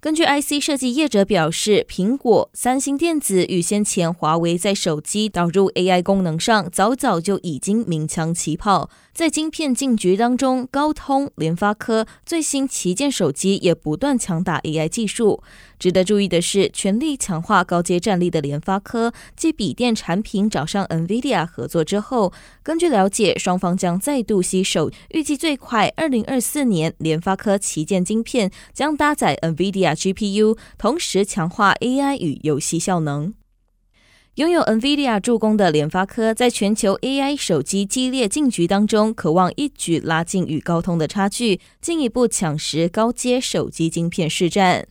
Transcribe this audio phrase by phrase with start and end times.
[0.00, 8.88] 根据 IC 设计业者表示，苹果、三星电子与先前华为在手机导入 AI 功能上，早早就已经鸣枪起跑。
[9.12, 15.42] 在晶片竞局当中，高通、联发科最新旗舰手机也不断强打 AI 技术。
[15.80, 33.32] 值得注意的是，全力强化高阶战力的联发科，继笔电产品找上 NVIDIA 合作之后，根据了解，双方将再度携手，预计最快二零二四年，联发科旗舰晶片将搭载 NVIDIA GPU，同时强化 AI 与游戏效能。
[34.34, 44.86] 拥有 NVIDIA 助攻的联发科，在全球 AI 手机激烈竞局当中，渴望一举拉近与高通的差距，进一步抢食高阶手机晶片市占。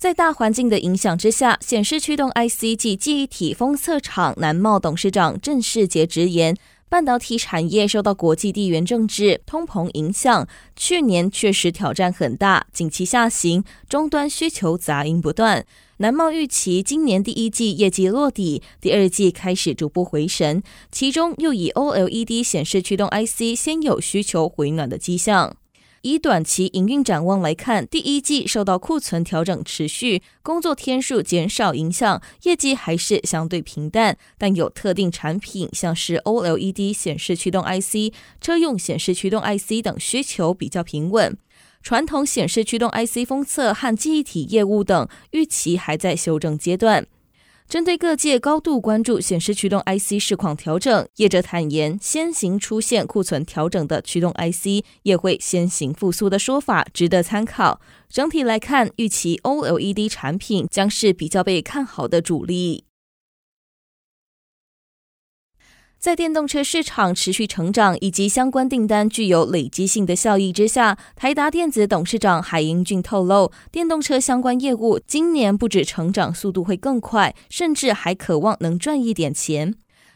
[0.00, 6.56] 在大环境的影响之下，显示驱动 IC 及记忆体封测厂南茂董事长郑世杰直言，
[6.88, 15.66] 半导体产业受到国际地缘政治、通膨影响，去年确实挑战很大，景气下行，终端需求杂音不断。
[15.98, 25.54] 南茂预期今年第一季业绩落底，第二季开始逐步回神，其中又以 OLED 显示驱动 IC 先有需求回暖的迹象。
[26.02, 34.16] 以短期营运展望来看，第一季受到库存调整持续、工作天数减少影响，业绩还是相对平淡。
[34.38, 41.36] 但有特定产品，像是 OLED 显示驱动 IC、车用显示驱动 IC 等需求比较平稳。
[41.82, 47.06] 传统显示驱动 IC 封测和记忆体业务等预期还在修正阶段。
[47.70, 57.80] 针对各界高度关注显示驱动 IC 市况调整，业者坦言，先行出现库存调整的驱动 IC 也会先行复苏的说法值得参考。
[58.08, 62.86] 整体来看，预期 OLED 产品将是比较被看好的主力。
[66.00, 79.74] 在电动车市场持续成长以及相关订单具有累积性的效益之下，台达电子董事长海英俊透露，电动车相关业务今年不止成长速度会更快，甚至还渴望能赚一点钱。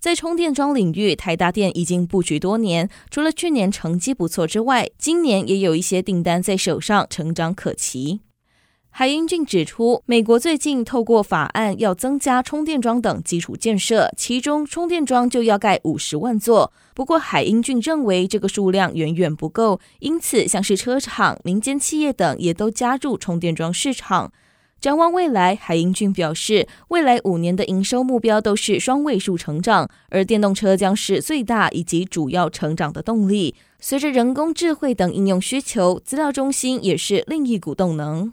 [0.00, 8.20] 在充电桩领域，台达电已经布局多年，除了去年成绩不错之外，今年也有一些订单在手上，成长可期。
[8.98, 16.72] 海英俊指出，美国最近透过法案要增加充电桩等基础建设，其中充电桩就要盖五十万座。
[16.94, 24.32] 不过，海英俊认为这个数量远远不够，因此像是车厂、民间企业等也都加入充电桩市场。
[24.80, 33.54] 展望未来，海英俊表示，未来五年的营收目标都是双位数成长，而电动车将是最大以及主要成长的动力。
[33.78, 38.32] 随着人工智慧等应用需求，资料中心也是另一股动能。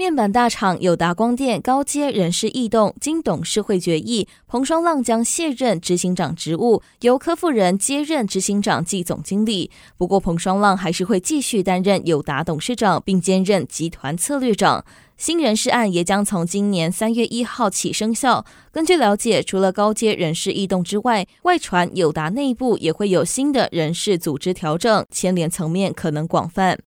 [0.00, 9.70] 面板大厂友达光电高阶人事异动，经董事会决议，彭双浪将卸任执行长职务，由柯富人接任执行长暨总经理。
[9.98, 14.82] 不过，彭双浪还是会继续担任友达董事长，并兼任集团策略长。
[15.18, 18.46] 新人事案也将从今年三月一号起生效。
[18.72, 26.78] 根据了解，除了高阶人事异动之外，外传友达内部也会有新的人事组织调整，牵连层面可能广泛。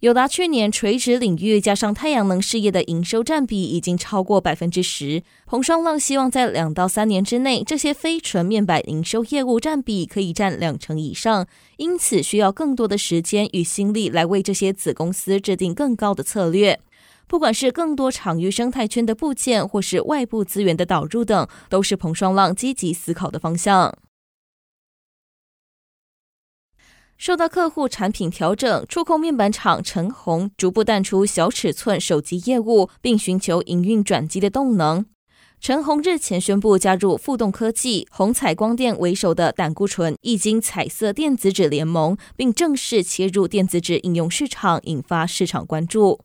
[0.00, 5.22] 友达去年垂直领域加上太阳能事业的营收占比已经超过百分之十。
[5.46, 11.46] 彭双浪希望在两到三年之内，这些非纯面板营收业务占比可以占两成以上，
[11.78, 16.78] 因此需要更多的时间与心力来为这些子公司制定更高的策略。
[17.26, 23.96] 不管是更多场域生态圈的部件，或是外部资源的导入等，都是彭双浪积极思考的方向。
[27.18, 35.06] 受到客户产品调整，触控面板厂陈鸿逐步淡出小尺寸手机业务，并寻求营运转机的动能。
[35.58, 46.20] 陈鸿日前宣布加入富动科技、鸿彩光电为首的胆固醇液晶彩色电子纸联盟，并正式切入电子纸应用市场，引发市场关注。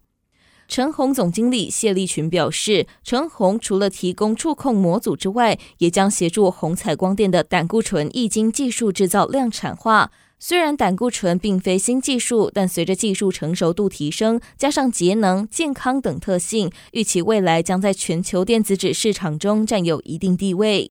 [0.68, 10.12] 陈鸿总经理谢立群表示，陈鸿除了提供触控模组之外，也将协助红彩光电的胆固醇液晶技术制造量产化。
[10.44, 20.90] 虽然胆固醇并非新技术，但随着技术成熟度提升，加上节能、健康等特性，预期未来将在全球电子纸市场中占有一定地位。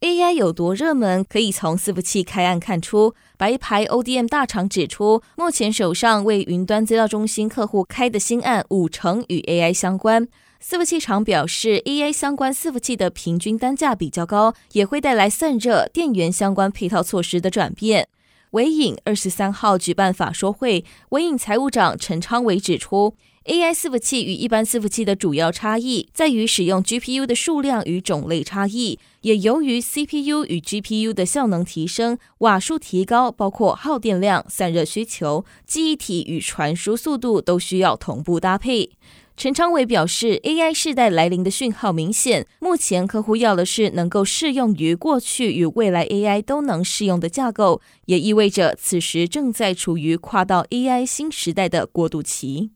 [0.00, 3.14] AI 有多热门，可以从伺服器开案看出。
[3.38, 10.28] 白牌 ODM 大厂指出，目前手上为云端资料中心客户开的新案，五成与 AI 相关。
[10.66, 18.08] 伺服器厂表示，AI 相关伺服器的平均单价比较高，也会带来散热、电源相关配套措施的转变。
[18.52, 23.14] 纬颖二十三号举办法说会，纬颖财务长陈昌伟指出
[23.44, 38.92] ，AI 伺服器与一般伺服器的主要差异在于使用 GPU 的数量与种类差异，也由于 CPU 与 GPU 的效能提升、瓦数提高，包括耗电量、散热需求、记忆体与传输速度都需要同步搭配。
[39.36, 42.46] 陈昌伟表示，AI 世代来临的讯号明显。
[42.60, 52.70] 目前客户要的是能够适用于过去与未来 AI 都能适用的架构，也意味着此时正在处于跨到 AI 新时代的过渡期。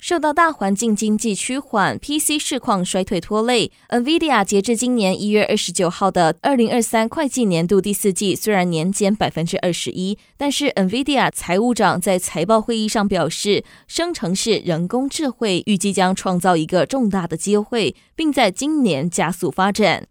[0.00, 20.06] 受到大环境经济趋缓、PC 市况衰退拖累，NVIDIA 截至今年一月二十九号的二零二三会计年度第四季，虽然年减百分之二十一，但是 NVIDIA 财务长在财报会议上表示，生成式人工智慧预计将创造一个重大的机会，并在今年加速发展。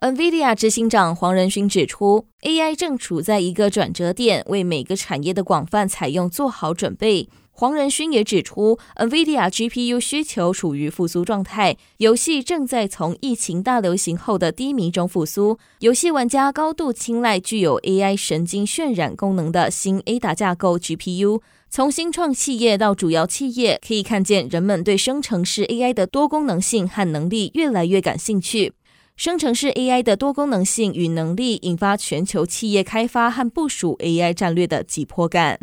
[0.00, 7.28] NVIDIA 执行长黄仁勋指出，AI 正处在一个转折点，为每个产业的广泛采用做好准备。
[7.54, 15.58] 黄仁勋也指出，NVIDIA GPU 需求处于复苏状态，游戏正在从疫情大流行后的低迷中复苏。
[15.80, 21.42] 游戏玩家高度青睐具有 AI 神经渲染功能的新 Ada 架构 GPU。
[21.68, 28.72] 从新创企业到主要企业，可以看见人们对生成式 AI 的多功能性和能力越来越感兴趣。
[29.14, 35.60] 生成式 AI 的多功能性与能力，引发全球企业开发和部署 AI 战略的急迫感。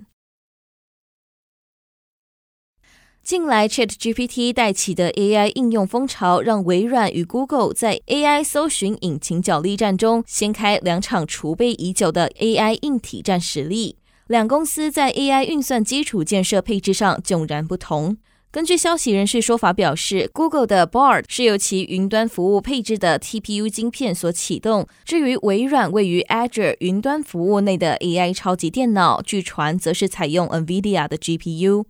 [3.24, 13.98] 近来，ChatGPT 带起的 AI 应用风潮，让微软与 Google 在 AI 搜寻引擎角力战中掀开两场储备已久的 AI 硬体战实力。
[14.26, 18.18] 两公司在 AI 运算基础建设配置上迥然不同。
[18.52, 24.88] 根据消息人士说法表示，Google 的 Bard 是由其云端服务配置的 TPU 晶片所启动。
[25.06, 31.86] 至于微软位于 Azure 云端服务内的 AI 超级电脑，据传则是采用 NVIDIA 的 GPU。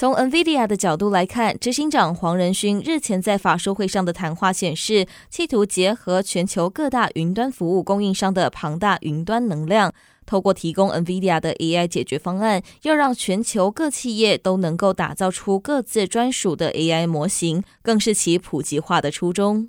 [0.00, 9.92] 从 NVIDIA 的角度来看，执行长黄仁勋日前在法说会上的谈话显示，企图结合全球各大云端服务供应商的庞大云端能量，
[10.24, 19.68] 透过提供 NVIDIA 的 AI 解决方案，要让全球各企业都能够打造出各自专属的 AI 模型，更是其普及化的初衷。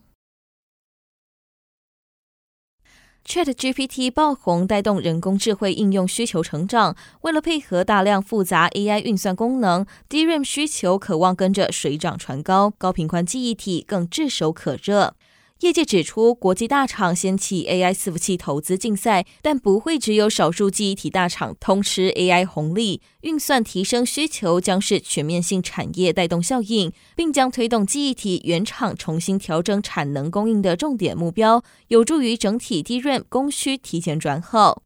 [3.30, 6.96] ChatGPT 爆红，带动人工智慧应用需求成长。
[7.22, 15.14] 为了配合大量复杂 AI 运算功能，DRAM 需求渴望跟着水涨船高，高频宽记忆体更炙手可热。
[15.60, 23.02] 业界指出，国际大厂掀起 AI 伺服器投资竞赛，但不会只有少数记忆体大厂通吃 AI 红利。
[23.22, 34.84] 运算提升需求将是全面性产业带动效应，并将推动记忆体原厂重新调整产能供应的重点目标，有助于整体低 RAM 供需提前转好。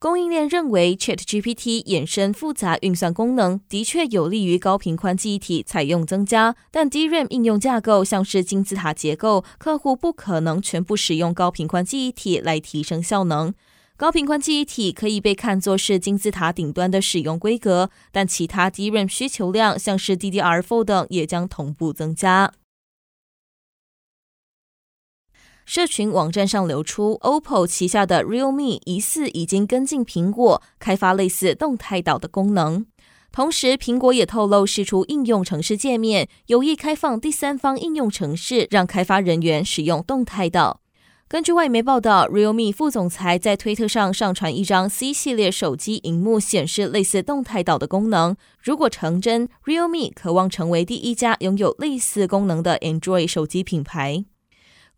[0.00, 13.52] 供应链认为，ChatGPT 衍生复杂运算功能的确有利于高频宽记忆体采用增加，但 DRAM 应用架构像是金字塔结构，客户不可能全部使用高频宽记忆体来提升效能。
[13.98, 22.50] 高频宽记忆体可以被看作是金字塔顶端的使用规格，但其他 DRAM 需求量像是 DDR4 等也将同步增加。
[25.64, 32.86] 社群网站上流出，OPPO 旗下的 Realme 疑似已经跟进苹果开发类似动态岛的功能。
[33.32, 40.80] 同时，苹果也透露释出应用程式界面，有意开放第三方应用程式，让开发人员使用动态岛。
[41.28, 48.36] 根据外媒报道，Realme 副总裁在推特上上传一张 C 系列手机荧幕显示类似动态岛的功能。
[48.60, 54.24] 如果成真，Realme 渴望成为第一家拥有类似功能的 Android 手机品牌。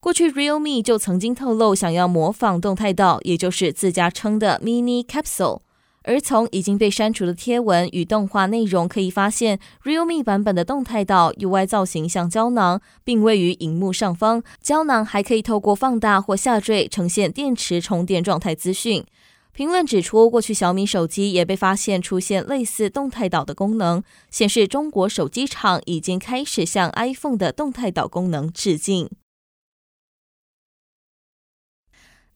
[0.02, 5.60] 过去，Realme 就曾经透露想要模仿动态岛，也就是自家称的 Mini Capsule。
[6.02, 14.42] 而从已经被删除的贴文与动画内容可以发现，Realme 版本的动态岛 UI 造型像胶囊，并位于荧幕上方。
[14.60, 19.04] 胶囊还可以透过放大或下坠呈现电池充电状态资讯。
[19.52, 29.08] 评论指出，过去小米手机也被发现出现类似动态岛的功能，显示中国手机厂已经开始向 iPhone 的动态岛功能致敬。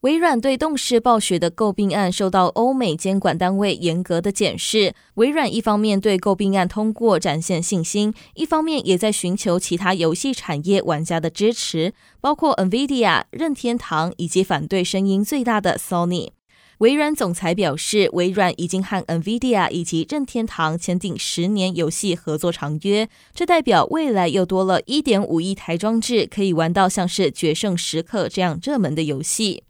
[0.02, 4.94] 微软对动视暴雪的购并案受到欧美监管单位严格的检视。
[5.14, 16.30] 微软一方面对购并案通过展现信心，一方面也在寻求其他游戏产业玩家的支持，包括 NVIDIA、任天堂以及反对声音最大的 Sony。
[16.78, 29.62] 微软总裁表示，微软已经和 NVIDIA 以及任天堂签订十年游戏合作长约，这代表未来又多了一点五亿台装置可以玩到像是《决胜时刻》这样热门的游戏。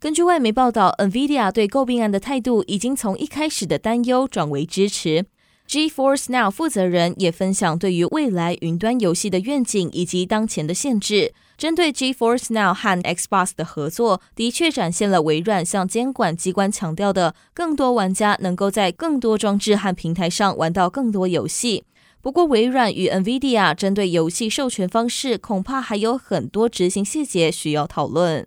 [0.00, 5.26] 根据外媒报道，NVIDIA 对诟病案的态度已经从一开始的担忧转为支持。
[5.66, 11.34] G-Force Now 负责人也分享对于未来云端游戏的愿景以及当前的限制。
[11.56, 21.82] 针对 G-Force Now 和 Xbox 的合作，的确展现了微软向监管机关强调的更多玩家能够在更多装置和平台上玩到更多游戏。
[22.22, 28.46] 不过，微软与 NVIDIA 针对游戏授权方式，恐怕还有很多执行细节需要讨论。